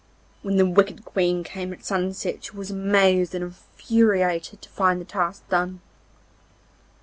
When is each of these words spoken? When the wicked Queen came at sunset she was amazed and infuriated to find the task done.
When 0.41 0.57
the 0.57 0.65
wicked 0.65 1.05
Queen 1.05 1.43
came 1.43 1.71
at 1.71 1.85
sunset 1.85 2.43
she 2.43 2.57
was 2.57 2.71
amazed 2.71 3.35
and 3.35 3.43
infuriated 3.43 4.59
to 4.63 4.69
find 4.69 4.99
the 4.99 5.05
task 5.05 5.47
done. 5.47 5.79